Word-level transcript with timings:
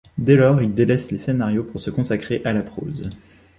Dès 0.17 0.35
lors, 0.35 0.63
il 0.63 0.73
délaisse 0.73 1.11
les 1.11 1.19
scénarios 1.19 1.63
pour 1.63 1.79
se 1.79 1.91
consacrer 1.91 2.41
à 2.43 2.53
la 2.53 2.63
prose. 2.63 3.11